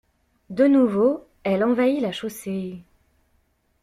[0.49, 2.81] De nouveau elle envahit la chaussée.